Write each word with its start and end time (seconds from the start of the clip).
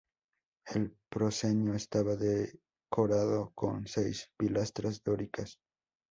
El 0.65 0.97
proscenio 1.11 1.75
estaba 1.75 2.15
decorado 2.15 3.51
con 3.53 3.85
seis 3.85 4.31
pilastras 4.35 5.03
dóricas. 5.03 5.59